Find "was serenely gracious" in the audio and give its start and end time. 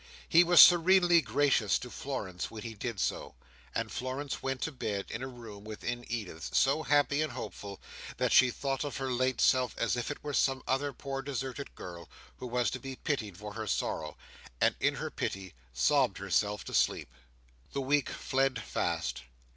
0.43-1.77